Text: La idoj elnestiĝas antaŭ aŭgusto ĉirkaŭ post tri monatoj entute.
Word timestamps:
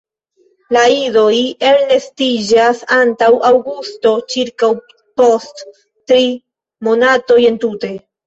La 0.75 0.83
idoj 0.93 1.33
elnestiĝas 1.71 2.79
antaŭ 2.95 3.27
aŭgusto 3.51 4.15
ĉirkaŭ 4.35 4.71
post 5.21 5.63
tri 6.13 6.25
monatoj 6.89 7.39
entute. 7.51 7.93